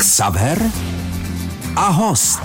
[0.00, 0.62] Xaver
[1.76, 2.40] a host.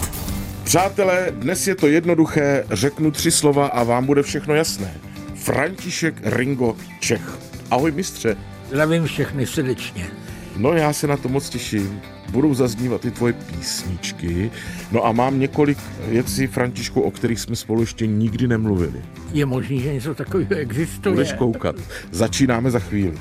[0.64, 4.93] Přátelé, dnes je to jednoduché, řeknu tři slova a vám bude všechno jasné.
[5.35, 7.38] František Ringo Čech.
[7.71, 8.38] Ahoj mistře.
[8.68, 10.07] Zdravím všechny srdečně.
[10.57, 12.02] No já se na to moc těším.
[12.29, 14.51] Budou zaznívat i tvoje písničky.
[14.91, 15.77] No a mám několik
[16.07, 19.01] věcí, Františku, o kterých jsme spolu ještě nikdy nemluvili.
[19.33, 21.15] Je možný, že něco takového existuje.
[21.15, 21.75] Budeš koukat.
[22.11, 23.17] Začínáme za chvíli.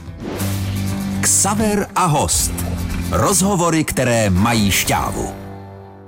[1.20, 2.63] Xaver a host.
[3.10, 5.32] Rozhovory, které mají šťávu.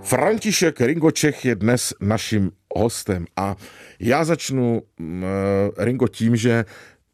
[0.03, 3.57] František Ringo Čech je dnes naším hostem a
[4.01, 6.65] já začnu, mm, eh, Ringo, tím, že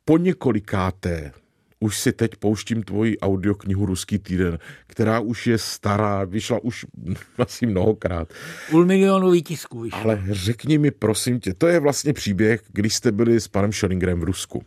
[0.04, 1.32] po několikáté
[1.80, 6.86] už si teď pouštím tvoji audioknihu Ruský týden, která už je stará, vyšla už
[7.38, 8.28] asi mnohokrát.
[8.70, 10.00] Půl milionu výtisků vyšlo.
[10.00, 14.20] Ale řekni mi, prosím tě, to je vlastně příběh, když jste byli s panem Schellingem
[14.20, 14.62] v Rusku.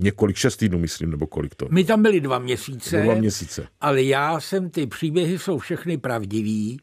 [0.00, 1.66] Několik, šest týdnů, myslím, nebo kolik to?
[1.70, 3.02] My tam byli dva měsíce.
[3.02, 3.66] Dva měsíce.
[3.80, 6.80] Ale já jsem, ty příběhy jsou všechny pravdivý.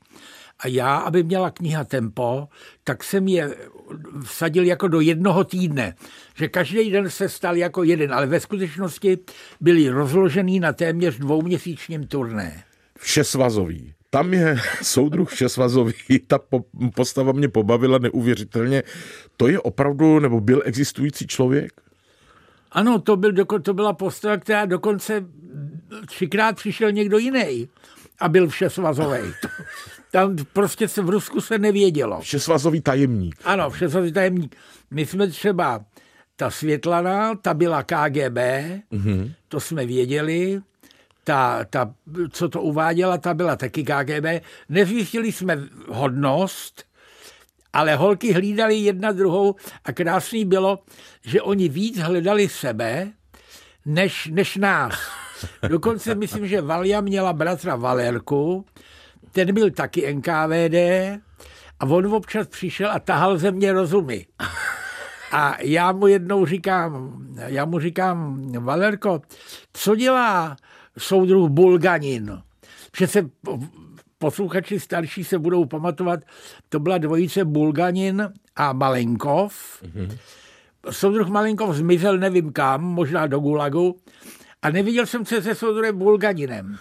[0.60, 2.48] A já, aby měla kniha tempo,
[2.84, 3.56] tak jsem je
[4.24, 5.96] vsadil jako do jednoho týdne.
[6.36, 9.18] Že každý den se stal jako jeden, ale ve skutečnosti
[9.62, 12.64] byli rozložený na téměř dvouměsíčním turné.
[13.00, 13.94] Všesvazový.
[14.10, 15.94] Tam je soudruh všesvazový,
[16.28, 16.40] ta
[16.96, 18.84] postava mě pobavila neuvěřitelně.
[19.38, 21.87] To je opravdu, nebo byl existující člověk?
[22.78, 25.26] Ano, to, byl, to byla postava, která dokonce
[26.06, 27.70] třikrát přišel někdo jiný
[28.20, 29.20] a byl všesvazový.
[30.12, 32.22] Tam prostě se v Rusku se nevědělo.
[32.22, 33.36] Všesvazový tajemník.
[33.44, 34.56] Ano, všesvazový tajemník.
[34.92, 35.86] My jsme třeba,
[36.36, 38.38] ta Světlana, ta byla KGB,
[38.92, 39.34] mm-hmm.
[39.48, 40.62] to jsme věděli,
[41.24, 41.94] ta, ta,
[42.32, 44.46] co to uváděla, ta byla taky KGB.
[44.70, 46.84] Nezjistili jsme hodnost,
[47.74, 50.80] ale holky hlídali jedna druhou a krásný bylo,
[51.26, 53.12] že oni víc hledali sebe,
[53.86, 54.94] než, než nás.
[55.68, 58.66] Dokonce myslím, že Valia měla bratra Valerku,
[59.32, 60.76] ten byl taky NKVD
[61.80, 64.26] a on občas přišel a tahal ze mě rozumy.
[65.32, 69.22] A já mu jednou říkám, já mu říkám, Valerko,
[69.74, 70.56] co dělá
[70.98, 72.42] soudruh Bulganin?
[73.06, 73.22] Se
[74.20, 76.20] posluchači starší se budou pamatovat,
[76.70, 79.84] to byla dvojice Bulganin a Malenkov.
[79.84, 80.18] Mm-hmm.
[80.90, 84.00] Soudruh Malenkov zmizel nevím kam, možná do Gulagu,
[84.62, 86.78] a neviděl jsem se se soudruhem Bulganinem.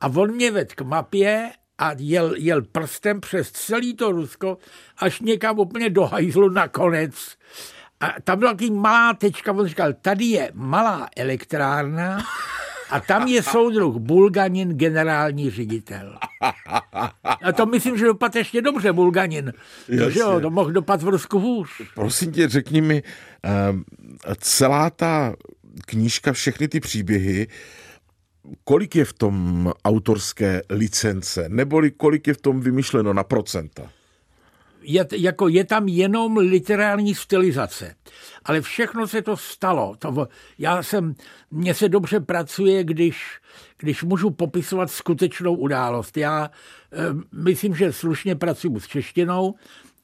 [0.00, 4.58] A on mě vedl k mapě a jel, jel prstem přes celý to Rusko
[4.98, 7.14] až někam úplně do hajzlu nakonec.
[8.00, 12.24] A tam byla takový malá tečka, on říkal, tady je malá elektrárna
[12.92, 16.18] a tam je soudruh Bulganin, generální ředitel.
[17.42, 19.52] A to myslím, že dopadl ještě dobře Bulganin.
[19.98, 21.68] To, že jo, to mohl dopad v Rusku hůř.
[21.94, 23.02] Prosím tě, řekni mi,
[24.38, 25.34] celá ta
[25.86, 27.46] knížka, všechny ty příběhy,
[28.64, 33.90] kolik je v tom autorské licence, neboli kolik je v tom vymyšleno na procenta?
[34.82, 37.94] Je, jako je tam jenom literární stylizace.
[38.44, 39.94] Ale všechno se to stalo.
[39.98, 40.28] To,
[40.58, 41.14] já jsem,
[41.50, 43.40] mně se dobře pracuje, když,
[43.78, 46.16] když můžu popisovat skutečnou událost.
[46.16, 46.50] Já
[46.92, 46.98] e,
[47.32, 49.54] myslím, že slušně pracuji s češtinou,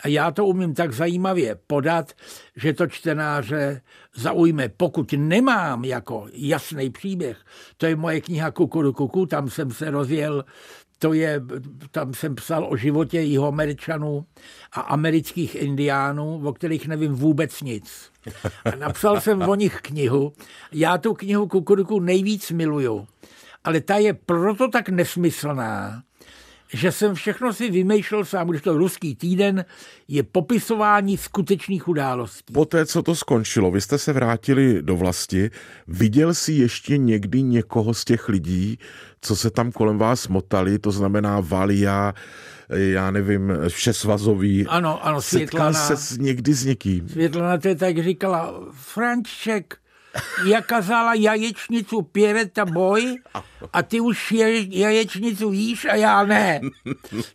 [0.00, 2.12] a já to umím tak zajímavě podat,
[2.56, 3.80] že to čtenáře
[4.14, 4.68] zaujme.
[4.68, 7.38] Pokud nemám jako jasný příběh,
[7.76, 10.44] to je moje kniha Kukuru Kuku, tam jsem se rozjel
[10.98, 11.42] to je,
[11.90, 14.26] tam jsem psal o životě jihoameričanů
[14.72, 18.10] a amerických indiánů, o kterých nevím vůbec nic.
[18.64, 20.32] A napsal jsem o nich knihu.
[20.72, 23.06] Já tu knihu Kukuruku nejvíc miluju,
[23.64, 26.02] ale ta je proto tak nesmyslná,
[26.72, 29.64] že jsem všechno si vymýšlel sám, když to ruský týden
[30.08, 32.52] je popisování skutečných událostí.
[32.52, 35.50] Poté, co to skončilo, vy jste se vrátili do vlasti,
[35.86, 38.78] viděl si ještě někdy někoho z těch lidí,
[39.20, 42.14] co se tam kolem vás motali, to znamená Valia,
[42.68, 44.66] já nevím, všesvazový.
[44.66, 45.72] Ano, ano, Světlana.
[45.72, 47.08] Setkal se někdy s někým.
[47.08, 49.76] Světlana to je tak říkala, Franček,
[50.44, 53.16] já kazala jaječnicu Piereta Boj
[53.72, 56.60] a ty už je, jaječnicu jíš a já ne.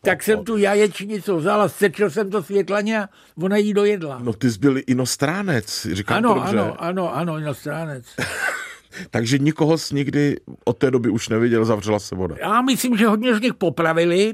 [0.01, 3.09] Tak jsem tu jaječnicu vzala, sečil jsem to světlaně a
[3.43, 4.19] ona jí dojedla.
[4.23, 6.59] No ty jsi byl inostránec, říkám ano, to dobře.
[6.59, 8.05] Ano, ano, ano, inostránec.
[9.09, 12.35] Takže nikoho jsi nikdy od té doby už neviděl, zavřela se voda.
[12.39, 14.33] Já myslím, že hodně z nich popravili,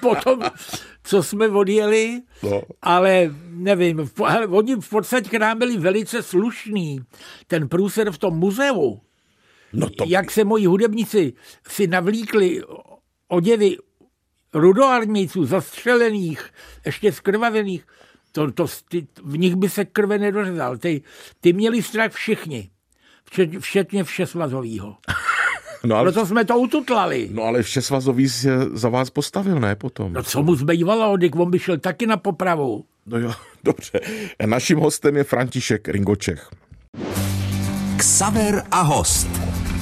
[0.00, 0.40] potom,
[1.04, 2.62] co jsme odjeli, no.
[2.82, 4.10] ale nevím,
[4.48, 7.00] oni v podstatě k nám byli velice slušní.
[7.46, 9.00] Ten průser v tom muzeu,
[9.72, 10.04] no to...
[10.06, 11.32] jak se moji hudebníci
[11.68, 12.62] si navlíkli
[13.28, 13.76] oděvy
[14.54, 16.50] rudoarmějců zastřelených,
[16.86, 17.86] ještě skrvavených,
[18.32, 20.78] to, to, ty, v nich by se krve nedořezal.
[20.78, 21.02] Ty,
[21.40, 22.70] ty měli strach všichni,
[23.60, 24.96] včetně všesvazovýho.
[25.84, 26.12] No, ale...
[26.12, 27.28] Proto jsme to ututlali.
[27.32, 30.12] No ale Všesvazový se za vás postavil, ne potom?
[30.12, 32.84] No co mu zbývalo, když on by šel taky na popravu.
[33.06, 33.32] No jo,
[33.64, 34.00] dobře.
[34.46, 36.48] Naším hostem je František Ringočech.
[37.96, 39.28] Ksaver a host.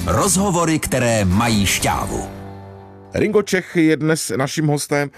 [0.05, 2.37] Rozhovory, které mají šťávu.
[3.13, 5.09] Ringo Čech je dnes naším hostem.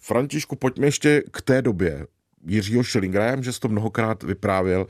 [0.00, 2.06] Františku, pojďme ještě k té době.
[2.46, 4.86] Jiřího Schillingera, já vím, že jsi to mnohokrát vyprávěl,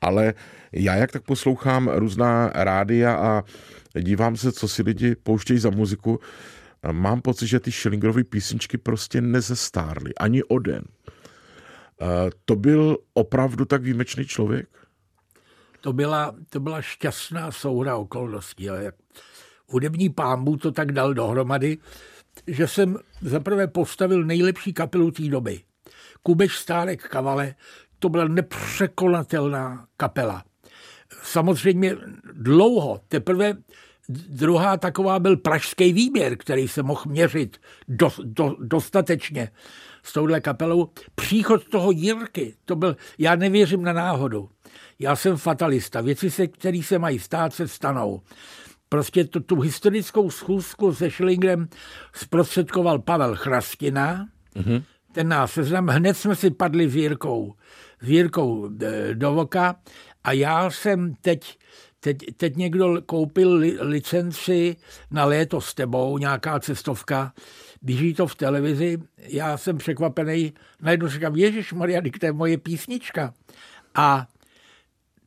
[0.00, 0.34] ale
[0.72, 3.42] já jak tak poslouchám různá rádia a
[4.00, 6.20] dívám se, co si lidi pouštějí za muziku,
[6.92, 10.84] mám pocit, že ty Schillingerovy písničky prostě nezestárly ani o den.
[12.44, 14.68] To byl opravdu tak výjimečný člověk?
[15.80, 18.70] To byla, to byla šťastná souhra okolností.
[18.70, 18.94] A jak
[19.66, 21.78] hudební pámbu to tak dal dohromady,
[22.46, 25.60] že jsem zaprvé postavil nejlepší kapelu té doby.
[26.22, 27.54] Kubeš Stárek Kavale,
[27.98, 30.44] to byla nepřekonatelná kapela.
[31.22, 31.96] Samozřejmě
[32.32, 33.56] dlouho, teprve
[34.28, 37.56] druhá taková byl pražský výběr, který se mohl měřit
[37.88, 39.50] do, do, dostatečně
[40.02, 40.88] s touhle kapelou.
[41.14, 44.48] Příchod toho Jirky, to byl, já nevěřím na náhodu.
[44.98, 46.00] Já jsem fatalista.
[46.00, 48.22] Věci, se, které se mají stát, se stanou.
[48.88, 51.68] Prostě tu, tu historickou schůzku se Schillingrem
[52.12, 54.82] zprostředkoval Pavel Chrastina, mm-hmm.
[55.12, 57.54] ten nás seznam, hned jsme si padli s Jirkou,
[58.00, 59.76] s Jirkou e, do voka
[60.24, 61.58] a já jsem teď,
[62.00, 64.76] teď, teď někdo koupil li, licenci
[65.10, 67.32] na léto s tebou, nějaká cestovka,
[67.82, 73.34] běží to v televizi, já jsem překvapený, najednou říkám, Ježíš Maria, to je moje písnička.
[73.94, 74.26] A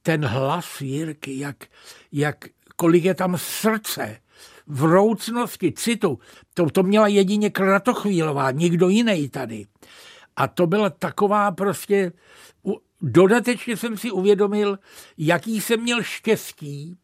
[0.01, 1.55] ten hlas Jirky, jak,
[2.11, 2.45] jak,
[2.75, 4.17] kolik je tam srdce,
[4.67, 6.19] vroucnosti, citu.
[6.53, 9.65] To, to měla jedině Kratochvílová, nikdo jiný tady.
[10.35, 12.11] A to byla taková prostě...
[13.01, 14.79] Dodatečně jsem si uvědomil,
[15.17, 16.97] jaký jsem měl štěstí,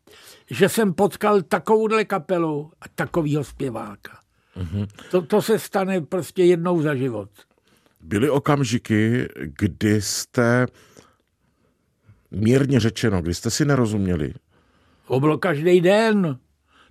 [0.50, 4.20] že jsem potkal takovouhle kapelu a takovýho zpěváka.
[4.58, 4.88] Mm-hmm.
[5.12, 7.30] To, to se stane prostě jednou za život.
[8.02, 9.28] Byly okamžiky,
[9.60, 10.68] kdy jste
[12.32, 14.34] mírně řečeno, kdy jste si nerozuměli?
[15.08, 16.40] To bylo každý den.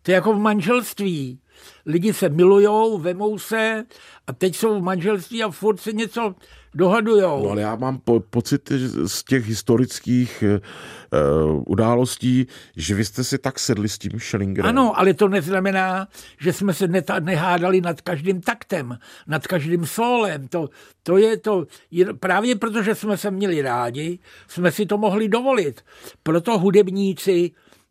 [0.02, 1.40] To je jako v manželství.
[1.86, 3.84] Lidi se milujou, vemou se
[4.26, 6.34] a teď jsou v manželství a furt se něco
[6.74, 7.44] dohadujou.
[7.44, 8.72] No ale já mám po, pocit
[9.06, 12.46] z těch historických uh, událostí,
[12.76, 14.68] že vy jste si tak sedli s tím Schellingerem.
[14.68, 16.08] Ano, ale to neznamená,
[16.40, 20.48] že jsme se neta, nehádali nad každým taktem, nad každým solem.
[20.48, 20.68] To,
[21.02, 21.66] to je to,
[22.20, 24.18] právě protože jsme se měli rádi,
[24.48, 25.84] jsme si to mohli dovolit.
[26.22, 27.50] Proto hudebníci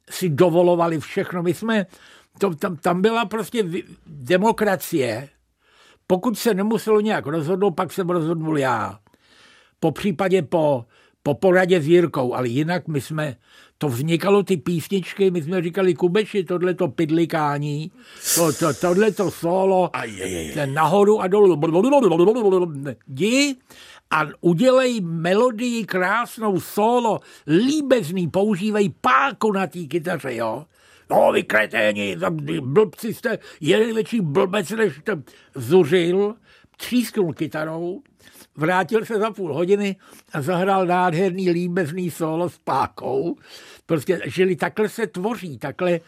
[0.09, 1.43] si dovolovali všechno.
[1.43, 1.85] My jsme,
[2.39, 3.63] to, tam, tam byla prostě
[4.05, 5.29] demokracie,
[6.11, 8.99] pokud se nemuselo nějak rozhodnout, pak jsem rozhodnul já.
[9.79, 10.85] Po případě po,
[11.23, 13.35] po poradě s Jirkou, ale jinak my jsme,
[13.77, 17.91] to vznikalo ty písničky, my jsme říkali Kubeši, tohle to pidlikání,
[18.35, 19.89] to, to, tohle to solo,
[20.53, 21.61] ten nahoru a dolů,
[23.07, 23.55] jdi
[24.11, 30.65] a udělej melodii krásnou solo, líbezný, používej páku na té kytaře, jo
[31.09, 32.17] no vy kreténi,
[32.61, 35.21] blbci jste, je největší blbec, než jste
[35.55, 36.35] zuřil,
[36.77, 38.01] třísknul kytarou,
[38.55, 39.95] vrátil se za půl hodiny
[40.33, 43.35] a zahrál nádherný líbezný solo s pákou.
[43.85, 45.99] Prostě, žili takhle se tvoří, takhle,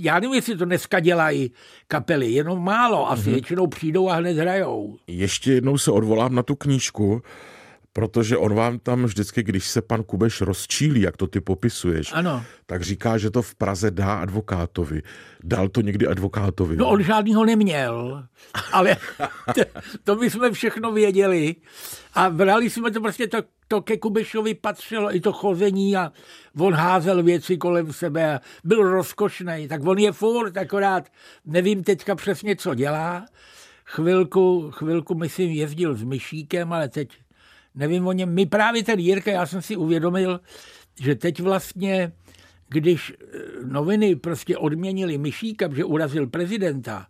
[0.00, 1.50] já nevím, jestli to dneska dělají
[1.88, 3.32] kapely, jenom málo, asi mm-hmm.
[3.32, 4.96] většinou přijdou a hned hrajou.
[5.06, 7.22] Ještě jednou se odvolám na tu knížku,
[7.96, 12.44] protože on vám tam vždycky, když se pan Kubeš rozčílí, jak to ty popisuješ, ano.
[12.66, 15.02] tak říká, že to v Praze dá advokátovi.
[15.44, 16.76] Dal to někdy advokátovi?
[16.76, 18.24] No on žádnýho neměl,
[18.72, 18.96] ale
[19.54, 19.60] to,
[20.04, 21.56] to my jsme všechno věděli
[22.14, 23.38] a brali jsme to prostě, to,
[23.68, 26.12] to ke Kubešovi patřilo i to chození a
[26.58, 31.08] on házel věci kolem sebe a byl rozkošný, tak on je furt, akorát
[31.44, 33.26] nevím teďka přesně, co dělá.
[33.84, 37.25] Chvilku, chvilku myslím, jezdil s myšíkem, ale teď
[37.76, 38.34] nevím o něm.
[38.34, 40.40] My právě ten Jirka, já jsem si uvědomil,
[41.00, 42.12] že teď vlastně,
[42.68, 47.06] když eh, noviny prostě odměnili Myšíka, že urazil prezidenta,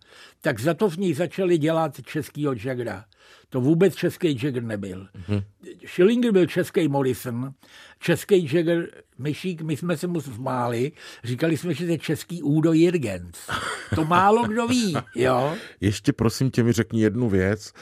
[0.46, 3.04] tak za to v něj začali dělat českýho Jaggera.
[3.48, 5.08] To vůbec český Jagger nebyl.
[5.18, 5.42] Mm-hmm.
[5.86, 7.52] Schillinger byl český Morrison,
[7.98, 8.88] český Jagger
[9.18, 10.92] Myšík, my jsme se mu smáli,
[11.24, 13.46] říkali jsme, že to je český Udo Jirgens.
[13.94, 15.54] To málo kdo ví, jo?
[15.80, 17.72] Ještě prosím tě mi řekni jednu věc.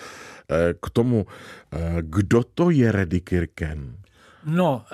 [0.51, 1.27] Eh, k tomu,
[1.73, 3.97] eh, kdo to je Redikirken?
[4.47, 4.85] No,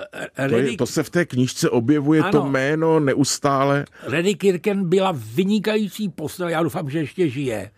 [0.49, 3.85] to, je, to se v té knížce objevuje, ano, to jméno neustále.
[4.03, 7.71] Redikirken byla vynikající postava, já doufám, že ještě žije.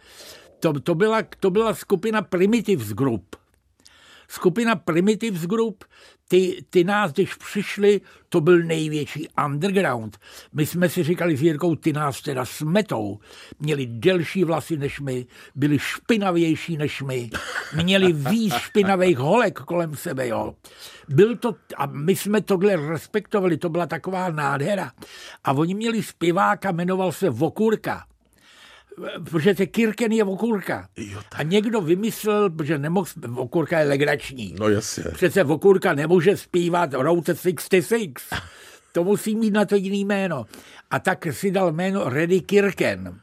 [0.60, 3.36] To, to, byla, to byla skupina Primitives Group.
[4.34, 5.84] Skupina Primitives Group,
[6.28, 10.18] ty, ty nás, když přišli, to byl největší underground.
[10.54, 13.20] My jsme si říkali s Jirkou, ty nás teda smetou.
[13.60, 15.26] Měli delší vlasy než my,
[15.56, 17.30] byli špinavější než my,
[17.84, 20.56] měli víc špinavých holek kolem sebe, jo.
[21.10, 24.92] Byl to, a my jsme tohle respektovali, to byla taková nádhera.
[25.44, 28.06] A oni měli zpěváka, jmenoval se Vokurka
[29.30, 30.88] protože te Kirken je okurka.
[31.36, 34.56] A někdo vymyslel, že nemohl, okurka je legrační.
[34.60, 35.04] No jasně.
[35.14, 38.36] Přece okurka nemůže zpívat Route 66.
[38.92, 40.46] To musí mít na to jiný jméno.
[40.92, 43.20] A tak si dal jméno Reddy Kirken.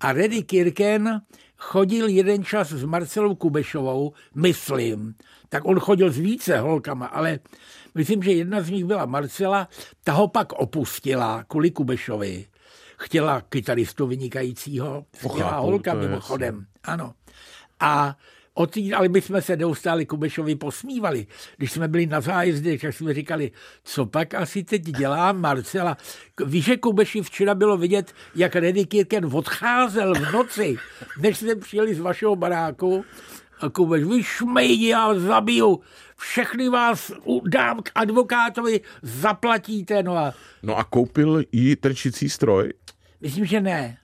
[0.00, 1.20] A Reddy Kirken
[1.56, 5.14] chodil jeden čas s Marcelou Kubešovou, myslím.
[5.48, 7.38] Tak on chodil s více holkama, ale
[7.94, 9.68] myslím, že jedna z nich byla Marcela,
[10.04, 12.46] ta ho pak opustila kvůli Kubešovi
[13.02, 17.14] chtěla kytaristu vynikajícího, skvělá holka mimochodem, ano.
[17.80, 18.16] A
[18.54, 21.26] O tý, ale my jsme se neustále Kubešovi posmívali.
[21.56, 23.50] Když jsme byli na zájezdě, tak jsme říkali,
[23.84, 25.96] co pak asi teď dělá Marcela.
[26.46, 30.76] Víš, že Kubeši včera bylo vidět, jak Reddy Kirken odcházel v noci,
[31.18, 33.04] než jsme přijeli z vašeho baráku.
[33.62, 35.80] A Kubeš, vy šmejdi, já zabiju.
[36.16, 37.12] Všechny vás
[37.44, 40.02] dám k advokátovi, zaplatíte.
[40.02, 42.72] No a, no a koupil jí ten šicí stroj?
[43.20, 43.96] Myslím, že ne.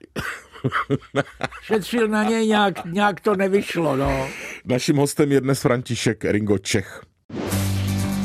[1.61, 4.27] Šetřil na něj, nějak, nějak to nevyšlo, no.
[4.65, 7.01] Naším hostem je dnes František Ringo Čech.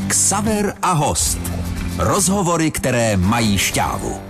[0.08, 1.38] Ksaver a host.
[1.98, 4.20] Rozhovory, které mají šťávu.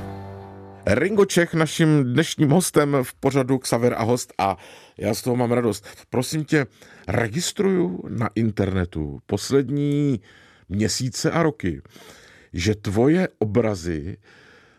[0.87, 4.57] Ringo Čech naším dnešním hostem v pořadu Ksaver a host a
[4.99, 5.87] já z toho mám radost.
[6.11, 6.67] Prosím tě,
[7.09, 10.21] registruju na internetu poslední
[10.69, 11.83] měsíce a roky,
[12.53, 14.17] že tvoje obrazy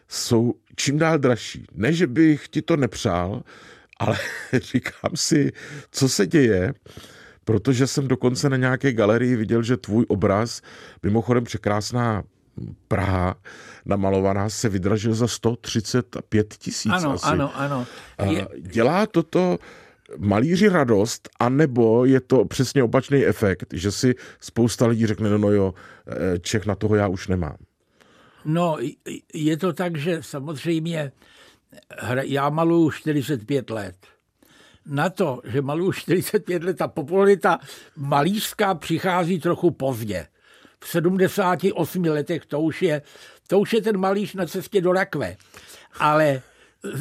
[0.08, 1.66] jsou čím dál dražší.
[1.74, 3.44] Ne, že bych ti to nepřál,
[4.00, 4.18] ale
[4.54, 5.52] říkám si,
[5.92, 6.74] co se děje,
[7.46, 10.62] protože jsem dokonce na nějaké galerii viděl, že tvůj obraz,
[11.04, 12.24] mimochodem překrásná
[12.88, 13.36] Praha
[13.86, 17.26] namalovaná se vydražil za 135 tisíc Ano, asi.
[17.26, 17.88] ano, ano.
[18.24, 18.48] Je...
[18.62, 19.58] Dělá toto
[20.18, 25.52] malíři radost, anebo je to přesně opačný efekt, že si spousta lidí řekne, no, no
[25.52, 25.74] jo,
[26.08, 27.56] eh, Čech na toho já už nemám.
[28.46, 28.78] No,
[29.34, 31.12] je to tak, že samozřejmě
[32.24, 33.96] já maluju 45 let.
[34.86, 37.60] Na to, že maluju 45 let, ta popularita
[37.96, 40.28] malířská přichází trochu pozdě.
[40.80, 43.02] V 78 letech to už je,
[43.48, 45.36] to už je ten malíř na cestě do rakve.
[46.00, 46.42] Ale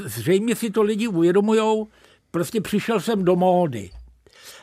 [0.05, 1.89] zřejmě si to lidi uvědomujou,
[2.35, 3.91] prostě přišel jsem do módy.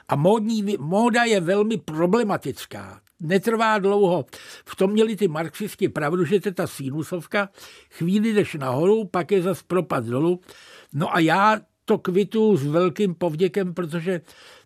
[0.07, 4.25] A módní, móda je velmi problematická netrvá dlouho.
[4.65, 7.49] V tom měli ty marxisti pravdu, že to ta sinusovka,
[7.89, 10.39] chvíli jdeš nahoru, pak je zas propad dolů.
[10.93, 14.21] No a já to kvitu s velkým povděkem, protože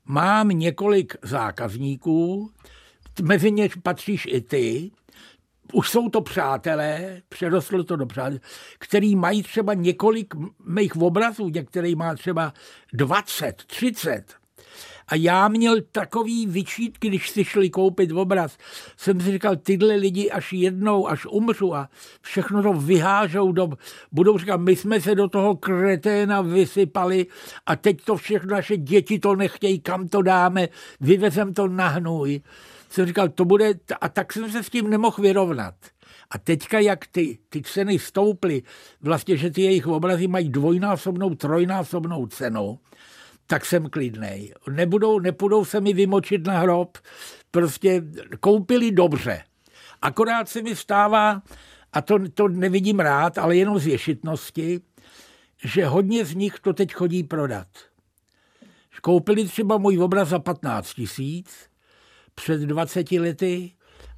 [0.05, 2.51] mám několik zákazníků,
[3.21, 4.91] mezi ně patříš i ty,
[5.73, 8.39] už jsou to přátelé, přerostlo to do přátel,
[8.79, 10.33] který mají třeba několik
[10.65, 12.53] mých obrazů, některý má třeba
[12.93, 14.35] 20, 30.
[15.07, 18.57] A já měl takový vyčítky, když si šli koupit obraz.
[18.97, 21.89] Jsem si říkal, tyhle lidi až jednou, až umřu a
[22.21, 23.69] všechno to vyhážou do...
[24.11, 27.25] Budou říkat, my jsme se do toho kreténa vysypali
[27.65, 30.67] a teď to všechno naše děti to nechtějí, kam to dáme,
[31.01, 32.41] vyvezem to na hnůj.
[32.89, 33.73] Jsem říkal, to bude...
[34.01, 35.75] A tak jsem se s tím nemohl vyrovnat.
[36.29, 38.63] A teďka, jak ty, ty ceny stouply,
[39.01, 42.79] vlastně, že ty jejich obrazy mají dvojnásobnou, trojnásobnou cenu,
[43.47, 44.53] tak jsem klidnej.
[44.69, 46.97] Nebudou, nepůjdou se mi vymočit na hrob,
[47.51, 48.03] prostě
[48.39, 49.43] koupili dobře.
[50.01, 51.41] Akorát se mi stává,
[51.93, 54.81] a to, to nevidím rád, ale jenom z ješitnosti,
[55.63, 57.67] že hodně z nich to teď chodí prodat.
[59.01, 61.69] Koupili třeba můj obraz za 15 tisíc
[62.35, 63.71] před 20 lety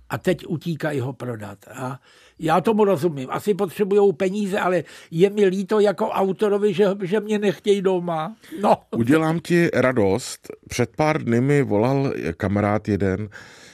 [0.09, 1.57] a teď utíkají ho prodat.
[1.67, 1.99] A
[2.39, 3.27] já tomu rozumím.
[3.31, 8.35] Asi potřebují peníze, ale je mi líto jako autorovi, že, že mě nechtějí doma.
[8.61, 8.77] No.
[8.95, 10.47] Udělám ti radost.
[10.69, 13.29] Před pár dny mi volal kamarád jeden,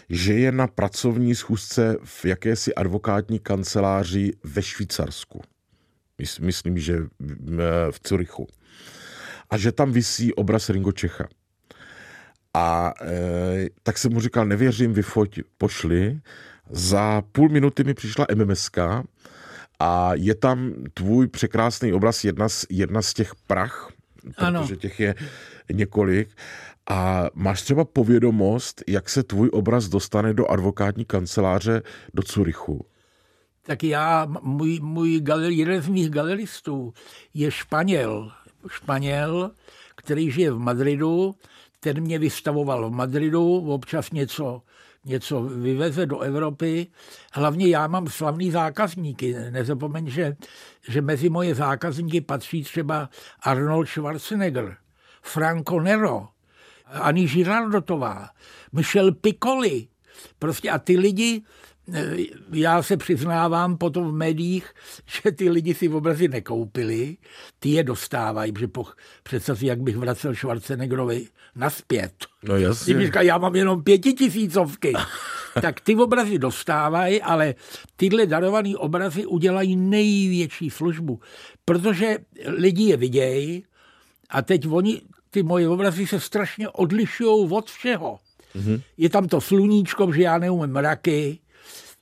[0.10, 5.42] že je na pracovní schůzce v jakési advokátní kanceláři ve Švýcarsku.
[6.42, 6.98] Myslím, že
[7.92, 8.48] v Curychu.
[9.50, 11.28] A že tam visí obraz Ringo Čecha.
[12.54, 16.20] A e, tak jsem mu říkal, nevěřím, vyfoť, pošli.
[16.70, 18.78] Za půl minuty mi přišla MMSK
[19.80, 23.92] a je tam tvůj překrásný obraz, jedna z, jedna z těch prach,
[24.38, 24.62] ano.
[24.62, 25.16] protože těch je
[25.74, 26.30] několik.
[26.90, 31.82] A máš třeba povědomost, jak se tvůj obraz dostane do advokátní kanceláře
[32.14, 32.86] do Curychu?
[33.66, 36.94] Tak já, můj, můj galeri, jeden z mých galeristů
[37.34, 38.32] je Španěl.
[38.68, 39.52] Španěl,
[39.96, 41.36] který žije v Madridu
[41.84, 44.62] ten mě vystavoval v Madridu, občas něco,
[45.06, 46.88] něco vyveze do Evropy.
[47.34, 49.36] Hlavně já mám slavný zákazníky.
[49.50, 50.36] Nezapomeň, že,
[50.90, 53.10] že mezi moje zákazníky patří třeba
[53.42, 54.78] Arnold Schwarzenegger,
[55.22, 56.28] Franco Nero,
[56.86, 58.30] Ani Girardotová,
[58.72, 59.88] Michel Piccoli.
[60.40, 61.44] Prostě a ty lidi,
[62.54, 64.74] já se přiznávám potom v médiích,
[65.24, 67.18] že ty lidi si v obrazy nekoupili,
[67.60, 68.86] ty je dostávají, protože po,
[69.24, 72.14] představ si, jak bych vracel Schwarzeneggerovi naspět.
[72.44, 72.94] No jasně.
[72.94, 74.94] Když říká, já mám jenom pětitisícovky,
[75.62, 77.56] tak ty obrazy dostávají, ale
[77.96, 81.20] tyhle darované obrazy udělají největší službu,
[81.66, 83.64] protože lidi je vidějí
[84.30, 88.20] a teď oni, ty moje obrazy se strašně odlišují od všeho.
[88.56, 88.82] Mm-hmm.
[88.98, 91.40] Je tam to sluníčko, že já neumím mraky,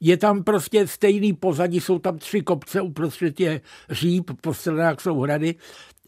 [0.01, 5.19] je tam prostě stejný pozadí, jsou tam tři kopce, uprostřed je říp, po stranách jsou
[5.19, 5.55] hrady.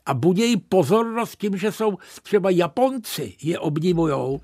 [0.06, 4.42] A budějí pozornost tím, že jsou třeba Japonci je obdivujou,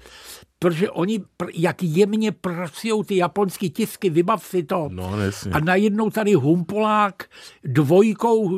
[0.59, 1.23] protože oni,
[1.53, 4.89] jak jemně pracují ty japonský tisky, vybav si to.
[4.91, 5.51] No, nesmí.
[5.51, 7.23] A najednou tady Humpolák
[7.63, 8.51] dvojkou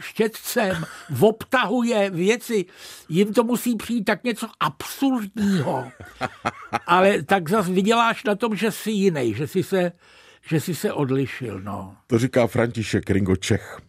[0.00, 0.84] štětcem
[1.20, 2.64] obtahuje věci.
[3.08, 5.84] Jim to musí přijít tak něco absurdního.
[6.86, 9.92] Ale tak zase vyděláš na tom, že jsi jiný, že jsi se,
[10.48, 11.60] že jsi se odlišil.
[11.60, 11.94] No.
[12.06, 13.80] To říká František Ringo Čech.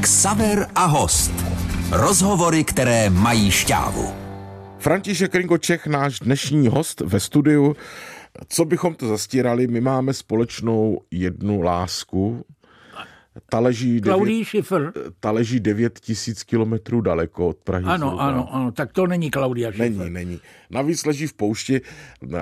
[0.00, 1.32] Ksaver a host.
[1.90, 4.25] Rozhovory, které mají šťávu.
[4.78, 7.76] František Ringo Čech, náš dnešní host ve studiu.
[8.48, 12.44] Co bychom to zastírali, my máme společnou jednu lásku.
[13.50, 14.92] Ta leží, Klaudii devět, Schiffer.
[15.20, 17.84] ta leží 9 tisíc kilometrů daleko od Prahy.
[17.84, 18.22] Ano, zhruba.
[18.24, 19.90] ano, ano, tak to není Klaudia Schiffer.
[19.90, 20.40] Není, není.
[20.70, 21.80] Navíc leží v poušti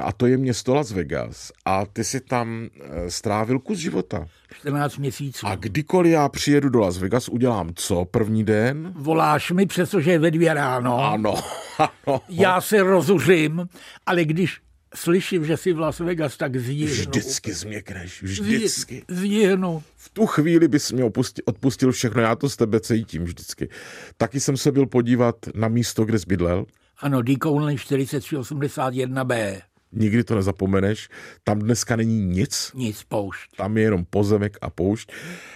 [0.03, 1.53] a to je město Las Vegas.
[1.65, 4.27] A ty si tam eh, strávil kus života.
[4.55, 5.47] 14 měsíců.
[5.47, 8.93] A kdykoliv já přijedu do Las Vegas, udělám co první den?
[8.97, 10.99] Voláš mi, přestože je ve dvě ráno.
[11.05, 11.35] Ano,
[11.79, 12.21] ano.
[12.29, 13.69] Já se rozuřím,
[14.07, 14.61] ale když
[14.95, 16.95] slyším, že jsi v Las Vegas, tak zjihnu.
[16.95, 19.03] Vždycky změkneš, vždycky.
[19.09, 19.83] Zjihnu.
[19.97, 23.69] V tu chvíli bys mě opusti- odpustil všechno, já to z tebe cítím vždycky.
[24.17, 26.67] Taky jsem se byl podívat na místo, kde jsi bydlel.
[26.99, 27.37] Ano, D.
[27.43, 29.61] Conley 4381B.
[29.93, 31.09] Nikdy to nezapomeneš.
[31.45, 33.57] Tam dneska není nic, Nic, poušť.
[33.57, 35.13] tam je jenom pozemek a poušť.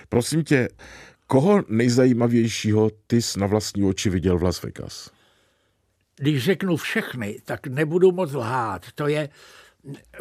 [0.08, 0.68] Prosím tě,
[1.26, 5.10] koho nejzajímavějšího ty jsi na vlastní oči viděl v Las Vegas?
[6.18, 8.86] Když řeknu všechny, tak nebudu moc lhát.
[8.94, 9.28] To je,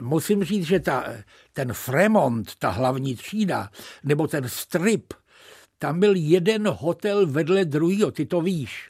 [0.01, 1.05] musím říct, že ta,
[1.53, 3.69] ten Fremont, ta hlavní třída,
[4.03, 5.13] nebo ten strip,
[5.79, 8.89] tam byl jeden hotel vedle druhého, ty to víš.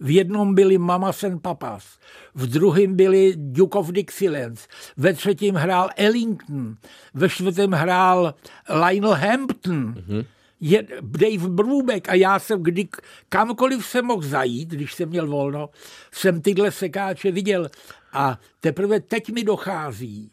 [0.00, 1.98] V jednom byli Mamas and Papas,
[2.34, 6.76] v druhém byli Duke of Dixielands, ve třetím hrál Ellington,
[7.14, 8.34] ve čtvrtém hrál
[8.68, 9.94] Lionel Hampton.
[9.94, 10.24] Mm-hmm
[10.60, 12.88] je Dave Brubeck a já jsem kdy,
[13.28, 15.70] kamkoliv jsem mohl zajít, když jsem měl volno,
[16.12, 17.68] jsem tyhle sekáče viděl
[18.12, 20.30] a teprve teď mi dochází,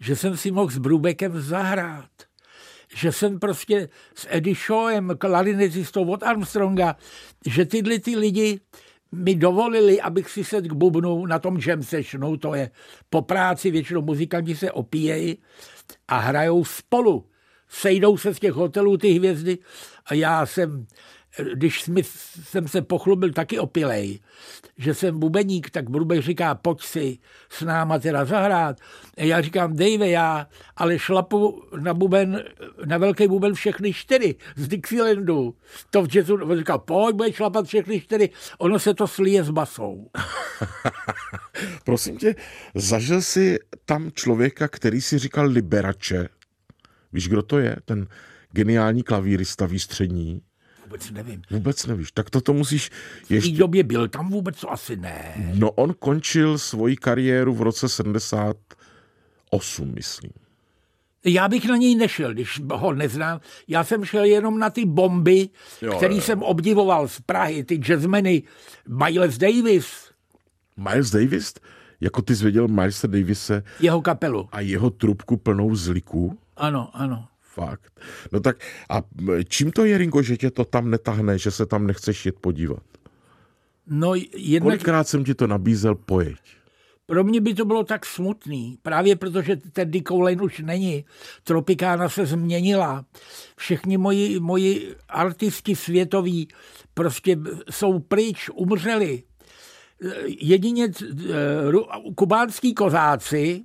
[0.00, 2.10] že jsem si mohl s Brubeckem zahrát.
[2.94, 6.96] Že jsem prostě s Eddie Shawem, klarinetistou od Armstronga,
[7.46, 8.60] že tyhle ty lidi
[9.12, 12.70] mi dovolili, abych si sedl k bubnu na tom jam sessionu, to je
[13.10, 15.38] po práci, většinou muzikanti se opíjejí
[16.08, 17.24] a hrajou spolu
[17.68, 19.58] sejdou se z těch hotelů ty hvězdy
[20.06, 20.86] a já jsem,
[21.54, 22.00] když jsme,
[22.44, 24.20] jsem se pochlubil taky opilej,
[24.78, 27.18] že jsem bubeník, tak Brubek říká, pojď si
[27.50, 28.80] s náma teda zahrát.
[29.16, 32.44] A já říkám, Dave, já ale šlapu na buben,
[32.84, 35.54] na velký buben všechny čtyři z Dixielandu.
[35.90, 38.30] To v jazzu, on říká, pojď, budeš šlapat všechny čtyři.
[38.58, 40.10] Ono se to slije s basou.
[41.84, 42.34] Prosím tě,
[42.74, 46.28] zažil jsi tam člověka, který si říkal Liberače?
[47.16, 47.76] Víš, kdo to je?
[47.84, 48.06] Ten
[48.52, 50.42] geniální klavírista výstřední?
[50.84, 51.42] Vůbec nevím.
[51.50, 52.12] Vůbec nevíš.
[52.12, 52.90] Tak toto musíš
[53.24, 53.56] V té ještě...
[53.58, 55.34] době byl tam vůbec to asi ne.
[55.54, 60.30] No on končil svoji kariéru v roce 78, myslím.
[61.24, 63.40] Já bych na něj nešel, když ho neznám.
[63.68, 65.48] Já jsem šel jenom na ty bomby,
[65.82, 66.20] Jo, který jo.
[66.22, 68.42] jsem obdivoval z Prahy, ty jazzmeny,
[68.88, 69.86] Miles Davis,
[70.90, 71.54] Miles Davis?
[72.00, 74.48] Jako ty jsi viděl Milesa Davise jeho kapelu.
[74.52, 76.38] a jeho trubku plnou zliků?
[76.56, 77.28] Ano, ano.
[77.40, 78.00] Fakt.
[78.32, 78.56] No tak
[78.90, 79.02] a
[79.48, 82.82] čím to je, Ringo, že tě to tam netahne, že se tam nechceš jet podívat?
[83.86, 86.38] No jednak Kolikrát jsem ti to nabízel, pojeď.
[87.06, 91.04] pro mě by to bylo tak smutný, právě protože ten Dick Lane už není.
[91.44, 93.04] Tropikána se změnila.
[93.56, 96.48] Všichni moji, moji artisti světoví
[96.94, 97.36] prostě
[97.70, 99.22] jsou pryč, umřeli.
[100.40, 100.88] Jedině
[101.30, 101.34] eh,
[102.14, 103.64] kubánský kozáci,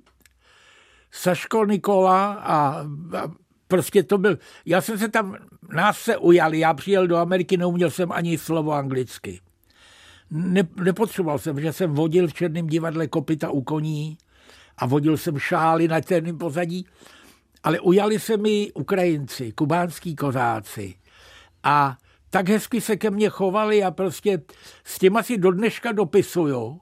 [1.12, 2.80] Saško Nikola a,
[3.18, 3.32] a
[3.68, 5.36] prostě to byl, já jsem se tam,
[5.74, 9.40] nás se ujali, já přijel do Ameriky, neuměl jsem ani slovo anglicky.
[10.30, 14.18] Ne, nepotřeboval jsem, že jsem vodil v Černém divadle kopita u koní
[14.76, 16.86] a vodil jsem šály na černém pozadí,
[17.62, 20.94] ale ujali se mi Ukrajinci, kubánský kozáci.
[21.62, 21.96] A
[22.30, 24.42] tak hezky se ke mně chovali a prostě
[24.84, 26.80] s těma si do dneška dopisuju.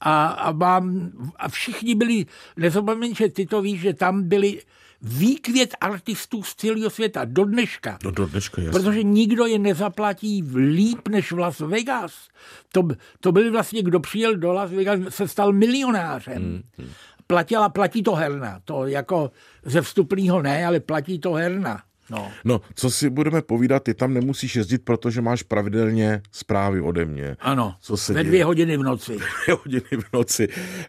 [0.00, 4.60] A, a, mám, a všichni byli, nezapomeň, že ty to víš, že tam byli
[5.02, 7.98] výkvět artistů z celého světa, do dneška.
[8.04, 8.80] No do dneška, jasně.
[8.80, 12.28] Protože nikdo je nezaplatí líp než v Las Vegas.
[12.72, 12.88] To,
[13.20, 16.42] to byli vlastně, kdo přijel do Las Vegas, se stal milionářem.
[16.42, 16.90] Hmm, hmm.
[17.26, 18.60] Platila, platí to herna.
[18.64, 19.30] To jako
[19.64, 21.82] ze vstupního ne, ale platí to herna.
[22.10, 22.30] No.
[22.44, 27.36] no, co si budeme povídat, ty tam nemusíš jezdit, protože máš pravidelně zprávy ode mě.
[27.40, 28.30] Ano, co se ve děje.
[28.30, 29.12] dvě hodiny v noci.
[29.44, 30.48] Dvě hodiny v noci.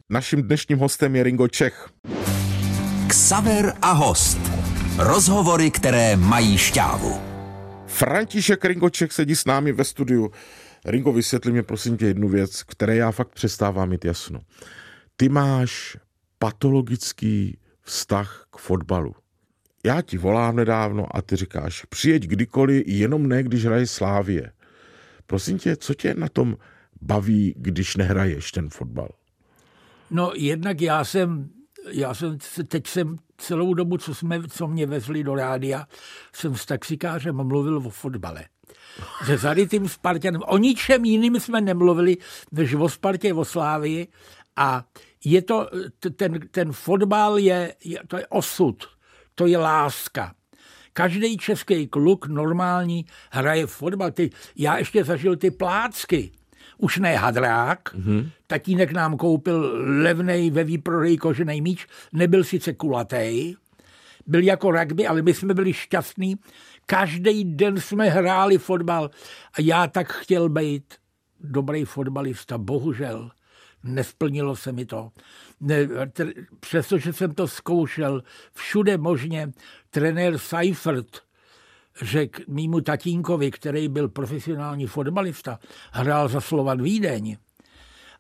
[0.09, 1.89] Naším dnešním hostem je Ringo Čech.
[3.07, 4.39] Ksaver a host.
[4.97, 7.21] Rozhovory, které mají šťávu.
[7.87, 10.31] František Ringo Čech sedí s námi ve studiu.
[10.85, 14.39] Ringo, vysvětli mi prosím tě jednu věc, které já fakt přestávám mít jasno.
[15.15, 15.97] Ty máš
[16.39, 19.15] patologický vztah k fotbalu.
[19.83, 24.51] Já ti volám nedávno a ty říkáš, přijeď kdykoliv, jenom ne, když hraje Slávie.
[25.27, 26.57] Prosím tě, co tě na tom
[27.01, 29.09] baví, když nehraješ ten fotbal?
[30.11, 31.49] No jednak já jsem,
[31.91, 32.37] já jsem,
[32.67, 35.87] teď jsem celou dobu, co, jsme, co mě vezli do rádia,
[36.33, 38.45] jsem s taxikářem mluvil o fotbale.
[39.25, 40.41] Se zarytým Spartanem.
[40.47, 42.17] O ničem jiným jsme nemluvili,
[42.51, 44.07] než o Spartě, o Slávii.
[44.55, 44.85] A
[45.25, 45.69] je to,
[46.15, 48.87] ten, ten fotbal je, je, to je osud,
[49.39, 50.33] to je láska.
[50.93, 54.11] Každý český kluk normální hraje fotbal.
[54.11, 56.31] Ty, já ještě zažil ty plácky.
[56.77, 58.29] Už ne hadrák, mm-hmm.
[58.47, 59.71] tatínek nám koupil
[60.03, 63.55] levnej ve výprodeji kožený míč, nebyl sice kulatý,
[64.27, 66.35] byl jako rugby, ale my jsme byli šťastní.
[66.85, 69.09] Každý den jsme hráli fotbal
[69.53, 70.93] a já tak chtěl být
[71.39, 73.31] dobrý fotbalista, bohužel
[73.83, 75.11] nesplnilo se mi to.
[75.61, 76.27] Ne, tr,
[76.59, 79.51] přestože jsem to zkoušel všude možně,
[79.89, 81.21] trenér Seifert
[82.01, 85.59] řekl mýmu tatínkovi, který byl profesionální fotbalista,
[85.91, 87.37] hrál za Slovan Vídeň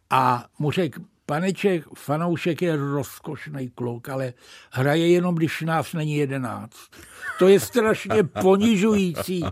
[0.09, 4.33] a mu řekl, paneček, fanoušek je rozkošný kluk, ale
[4.71, 6.89] hraje jenom, když nás není jedenáct.
[7.39, 9.43] To je strašně ponižující.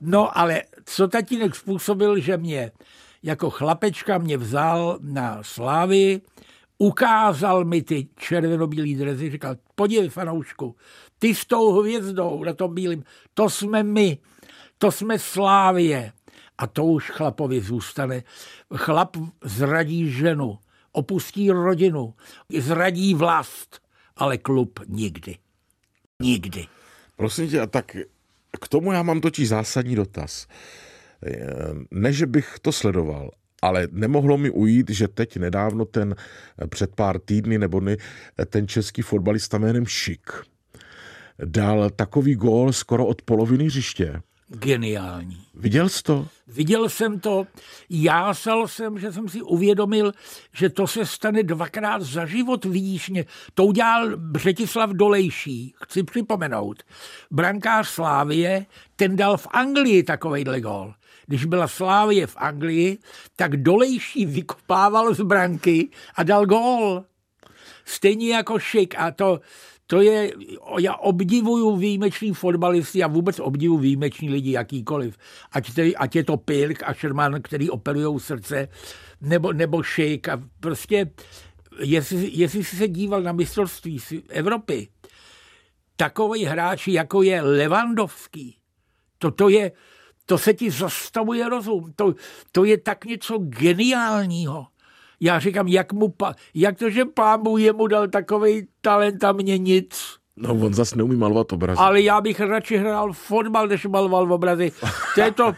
[0.00, 2.72] No ale co tatínek způsobil, že mě
[3.22, 6.20] jako chlapečka mě vzal na slávy,
[6.78, 10.76] ukázal mi ty červenobílý drezy, říkal, podívej fanoušku,
[11.18, 13.04] ty s tou hvězdou na tom bílým,
[13.34, 14.18] to jsme my,
[14.78, 16.12] to jsme Slávie.
[16.58, 18.22] A to už chlapovi zůstane.
[18.76, 20.58] Chlap zradí ženu,
[20.92, 22.14] opustí rodinu,
[22.58, 23.80] zradí vlast,
[24.16, 25.36] ale klub nikdy.
[26.20, 26.66] Nikdy.
[27.16, 27.96] Prosím tě, a tak
[28.60, 30.46] k tomu já mám totiž zásadní dotaz.
[31.90, 33.30] Ne, že bych to sledoval,
[33.62, 36.14] ale nemohlo mi ujít, že teď nedávno ten
[36.68, 37.96] před pár týdny nebo dny
[38.46, 40.32] ten český fotbalista jménem Šik
[41.44, 44.22] dal takový gól skoro od poloviny hřiště.
[44.48, 45.40] Geniální.
[45.54, 46.28] Viděl jsi to?
[46.46, 47.46] Viděl jsem to,
[47.90, 50.12] jásal jsem, že jsem si uvědomil,
[50.54, 53.24] že to se stane dvakrát za život, mě.
[53.54, 56.82] To udělal Břetislav Dolejší, chci připomenout.
[57.30, 60.94] Brankář Slávie, ten dal v Anglii takovejhle gól.
[61.26, 62.98] Když byla Slávie v Anglii,
[63.36, 67.04] tak Dolejší vykopával z branky a dal gól.
[67.84, 69.40] Stejně jako Šik a to,
[69.86, 70.32] to je,
[70.78, 75.16] já obdivuju výjimečný fotbalisty a vůbec obdivuju výjimeční lidi jakýkoliv.
[75.52, 78.68] Ať, te, ať je to Pirk a Sherman, který operují srdce,
[79.20, 80.28] nebo, nebo Šejk.
[80.28, 81.10] A prostě,
[81.80, 84.88] jestli, jestli jsi se díval na mistrovství Evropy,
[85.96, 88.56] takový hráči, jako je Levandovský,
[89.18, 89.72] to, to je,
[90.26, 91.92] to se ti zastavuje rozum.
[91.96, 92.14] To,
[92.52, 94.66] to je tak něco geniálního.
[95.20, 96.14] Já říkám, jak, mu
[96.54, 100.00] jak to, že pán mu jemu dal takový talent a mě nic.
[100.36, 101.78] No, on zase neumí malovat obrazy.
[101.78, 104.72] Ale já bych radši hrál fotbal, než maloval obrazy.
[105.14, 105.52] To je to,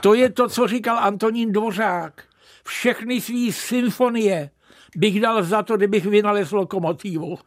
[0.00, 2.22] to je to, co říkal Antonín Dvořák.
[2.64, 4.50] Všechny svý symfonie
[4.96, 7.38] bych dal za to, kdybych vynalezl lokomotivu.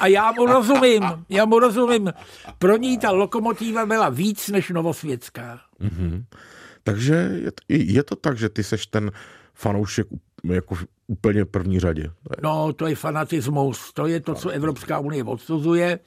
[0.00, 2.12] A já mu rozumím, já mu rozumím.
[2.58, 5.60] Pro ní ta lokomotiva byla víc než novosvětská.
[5.82, 6.24] Mm-hmm.
[6.82, 9.12] Takže je to, je to tak, že ty seš ten
[9.54, 10.06] fanoušek
[10.44, 12.10] jako v úplně první řadě.
[12.42, 15.98] No, to je fanatismus, to je to, co Evropská unie odsuzuje.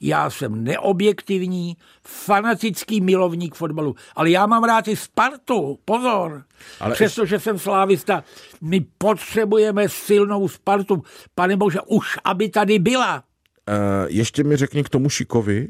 [0.00, 3.94] Já jsem neobjektivní, fanatický milovník fotbalu.
[4.16, 6.44] Ale já mám rád i Spartu, pozor.
[6.80, 8.24] Ale Přestože jsem slávista,
[8.60, 11.02] my potřebujeme silnou Spartu.
[11.34, 13.24] Pane bože, už aby tady byla.
[13.68, 13.74] Uh,
[14.08, 15.68] ještě mi řekni k tomu Šikovi,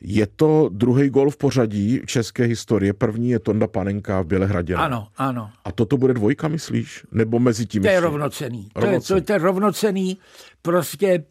[0.00, 2.92] Je to druhý gol v pořadí české historie.
[2.92, 4.74] První je Tonda Panenka v Bělehradě.
[4.74, 5.50] Ano, ano.
[5.64, 7.06] A toto bude dvojka, myslíš?
[7.12, 7.82] Nebo mezi tím?
[7.82, 8.04] To je ještě?
[8.04, 8.68] rovnocený.
[8.72, 10.18] To je, to, to je rovnocený.
[10.62, 11.24] Prostě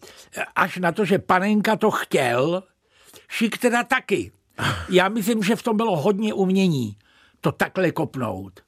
[0.56, 2.64] až na to, že Panenka to chtěl,
[3.28, 4.32] Šik teda taky.
[4.90, 6.98] Já myslím, že v tom bylo hodně umění
[7.42, 8.60] to takhle kopnout.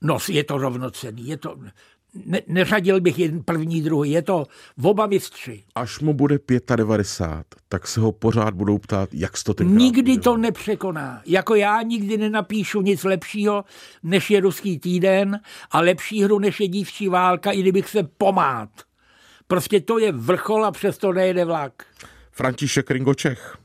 [0.00, 1.28] No, je to rovnocený.
[1.28, 1.56] Je to,
[2.26, 4.10] ne, neřadil bych jeden první, druhý.
[4.10, 5.62] Je to v oba mistři.
[5.74, 6.38] Až mu bude
[6.76, 10.22] 95, tak se ho pořád budou ptát, jak jsi to tenkrát Nikdy udělal.
[10.22, 11.22] to nepřekoná.
[11.26, 13.64] Jako já nikdy nenapíšu nic lepšího,
[14.02, 18.68] než je ruský týden a lepší hru, než je dívčí válka, i kdybych se pomát.
[19.46, 21.72] Prostě to je vrchol a přesto nejede vlak.
[22.32, 23.56] František Ringočech.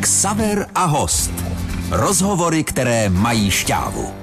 [0.00, 1.32] Ksaver a host.
[1.90, 4.21] Rozhovory, které mají šťávu.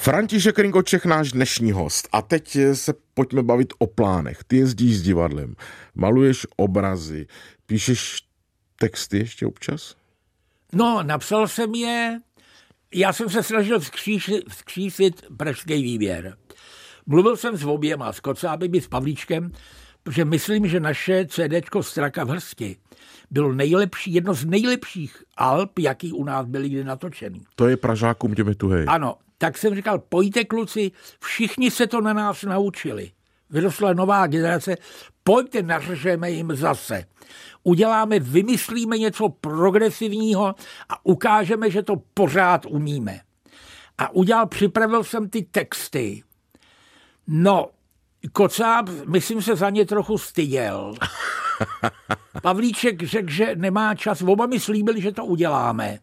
[0.00, 2.08] František Ringočech, náš dnešní host.
[2.12, 4.44] A teď se pojďme bavit o plánech.
[4.46, 5.54] Ty jezdíš s divadlem,
[5.94, 7.26] maluješ obrazy,
[7.66, 8.22] píšeš
[8.78, 9.96] texty ještě občas?
[10.72, 12.20] No, napsal jsem je,
[12.94, 16.36] já jsem se snažil vzkřísit, vzkřísit pražský výběr.
[17.06, 19.52] Mluvil jsem s oběma, s Kocábem i s Pavlíčkem,
[20.02, 22.76] protože myslím, že naše CDčko Straka v hrsti
[23.30, 27.40] bylo nejlepší, jedno z nejlepších Alp, jaký u nás byly kdy natočený.
[27.54, 28.84] To je Pražákům těmi tuhej.
[28.88, 33.10] Ano, tak jsem říkal, pojďte kluci, všichni se to na nás naučili.
[33.50, 34.76] Vyrostla nová generace,
[35.24, 37.04] pojďte, nařešeme jim zase.
[37.62, 40.54] Uděláme, vymyslíme něco progresivního
[40.88, 43.20] a ukážeme, že to pořád umíme.
[43.98, 46.22] A udělal, připravil jsem ty texty.
[47.26, 47.68] No,
[48.32, 50.94] Kocáb, myslím, se za ně trochu styděl.
[52.42, 54.22] Pavlíček řekl, že nemá čas.
[54.22, 55.98] Oba mi slíbili, že to uděláme.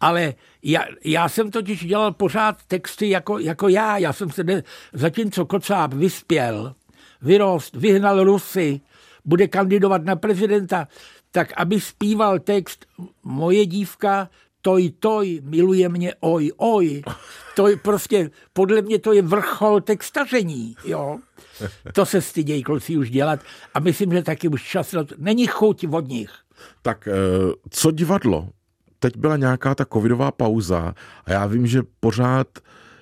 [0.00, 3.98] Ale já, já jsem totiž dělal pořád texty jako, jako já.
[3.98, 6.74] Já jsem se, ne, zatímco Kocáb vyspěl,
[7.22, 8.80] vyrost, vyhnal Rusy,
[9.24, 10.88] bude kandidovat na prezidenta,
[11.30, 12.86] tak aby zpíval text
[13.22, 14.28] Moje dívka,
[14.62, 17.02] toj, toj, miluje mě, oj, oj.
[17.56, 21.18] To je prostě, podle mě to je vrchol textaření, jo.
[21.94, 23.40] To se stydějí kluci už dělat
[23.74, 26.30] a myslím, že taky už čas, není chuť od nich.
[26.82, 27.12] Tak eh,
[27.70, 28.48] co divadlo?
[29.00, 32.46] Teď byla nějaká ta covidová pauza a já vím, že pořád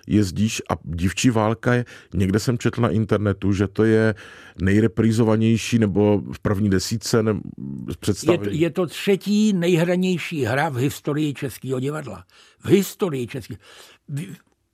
[0.07, 1.85] jezdíš a dívčí válka je,
[2.15, 4.15] někde jsem četl na internetu, že to je
[4.63, 7.41] nejreprizovanější nebo v první desítce nebo
[7.87, 8.61] z Je, představení.
[8.61, 12.25] je to třetí nejhranější hra v historii českého divadla.
[12.59, 13.61] V historii českého.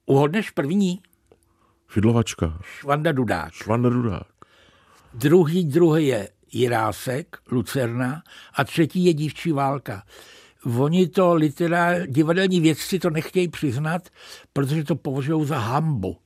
[0.07, 1.01] Uhodneš první?
[1.89, 3.53] Fidlovačka, Švanda Dudák.
[3.53, 4.27] Švanda Dudák.
[5.15, 8.23] Druhý, druhý je Jirásek, Lucerna
[8.55, 10.03] a třetí je Dívčí válka.
[10.79, 14.09] Oni to literár, divadelní vědci to nechtějí přiznat,
[14.53, 16.17] protože to považují za hambu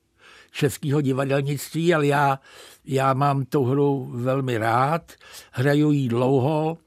[0.51, 2.39] českého divadelnictví, ale já,
[2.85, 5.11] já mám tu hru velmi rád,
[5.51, 6.77] hraju ji dlouho,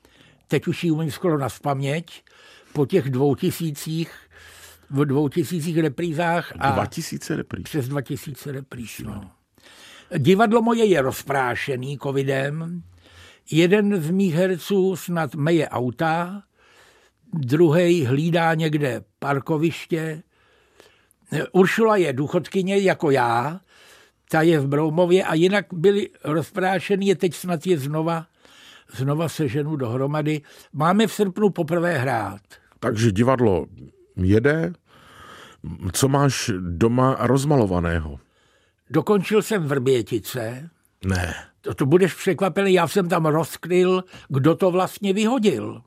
[0.48, 2.22] teď už ji umím skoro na spaměť,
[2.72, 4.12] po těch dvou tisících,
[4.90, 6.52] v dvou tisících reprízách.
[6.58, 6.70] A...
[6.70, 7.64] 2000 repríz.
[7.64, 9.00] Přes 2000 repríz.
[9.04, 9.30] No.
[10.18, 12.82] Divadlo moje je rozprášený covidem.
[13.50, 16.42] Jeden z mých herců snad meje auta,
[17.32, 20.22] druhý hlídá někde parkoviště.
[21.52, 23.60] Uršula je důchodkyně jako já,
[24.30, 28.26] ta je v Broumově a jinak byli rozprášený, je teď snad je znova,
[28.96, 30.40] znova seženu dohromady.
[30.72, 32.40] Máme v srpnu poprvé hrát.
[32.80, 33.66] Takže divadlo
[34.16, 34.72] jede.
[35.92, 38.18] Co máš doma rozmalovaného?
[38.90, 40.70] Dokončil jsem Vrbětice,
[41.04, 41.34] Ne.
[41.60, 45.82] to, to budeš překvapený, já jsem tam rozkryl, kdo to vlastně vyhodil.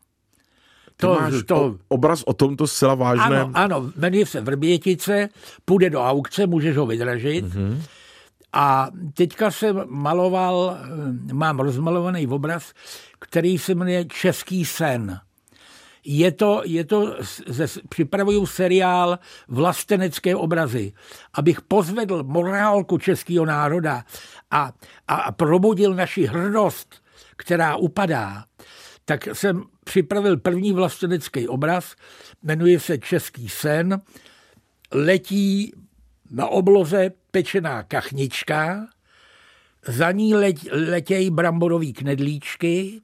[0.98, 1.76] To, máš to...
[1.88, 3.34] Obraz o tomto zcela vážném.
[3.34, 5.30] Ano, ano, jmenuje se Vrbětice,
[5.66, 7.46] půjde do aukce, můžeš ho vydražit.
[7.46, 7.82] Mm-hmm.
[8.54, 10.78] A teďka jsem maloval,
[11.30, 12.74] eh, mám rozmalovaný obraz,
[13.20, 15.20] který se jmenuje Český sen.
[16.08, 17.16] Je to, je to
[17.48, 20.94] ze, připravuju seriál Vlastenecké obrazy,
[21.34, 24.04] abych pozvedl morálku českého národa
[24.52, 24.72] a,
[25.08, 26.96] a, a probudil naši hrdost,
[27.36, 28.44] která upadá.
[29.06, 31.96] Tak jsem připravil první vlastenecký obraz,
[32.44, 34.02] jmenuje se Český sen,
[34.92, 35.74] letí
[36.32, 38.88] na obloze pečená kachnička,
[39.88, 43.02] za ní let, letějí bramborový knedlíčky.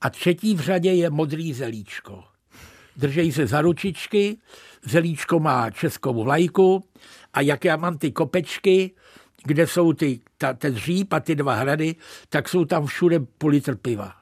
[0.00, 2.24] A třetí v řadě je modrý zelíčko.
[2.96, 4.38] Držej se za ručičky,
[4.84, 6.84] zelíčko má českou vlajku.
[7.34, 8.90] A jak já mám ty kopečky,
[9.44, 11.96] kde jsou ty, ta, ten dříp a ty dva hrady,
[12.28, 14.17] tak jsou tam všude půl piva.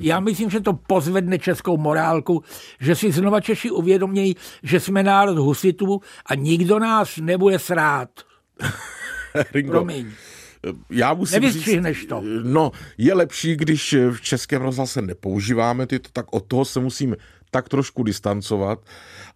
[0.00, 2.42] Já myslím, že to pozvedne českou morálku,
[2.80, 8.10] že si znova Češi uvědomějí, že jsme národ husitů a nikdo nás nebude srát.
[9.54, 10.10] Ringo, Promiň.
[10.90, 12.22] Já musím Nevystřihneš říct, to.
[12.42, 17.16] No, je lepší, když v českém rozhlase nepoužíváme ty, tak od toho se musím
[17.50, 18.78] tak trošku distancovat,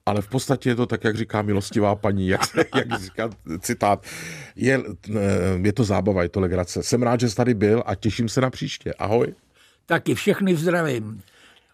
[0.07, 2.41] ale v podstatě je to tak, jak říká milostivá paní, jak,
[2.77, 4.07] jak říká citát.
[4.57, 4.83] Je,
[5.63, 6.83] je to zábava, je to legrace.
[6.83, 8.95] Jsem rád, že jsi tady byl a těším se na příště.
[8.95, 9.35] Ahoj.
[9.87, 11.23] Taky všechny zdravím.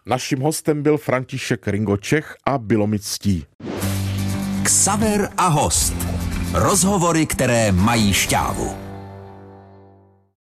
[0.05, 3.45] Naším hostem byl František Ringo Čech a bylo mi ctí.
[4.63, 5.93] Ksaver a host.
[6.53, 8.90] Rozhovory, které mají šťávu.